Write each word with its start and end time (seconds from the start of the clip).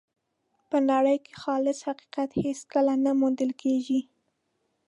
په 0.69 0.77
نړۍ 0.89 1.17
کې 1.25 1.33
خالص 1.41 1.79
حقیقت 1.89 2.29
هېڅکله 2.43 2.93
نه 3.05 3.11
موندل 3.21 3.51
کېږي. 3.61 4.01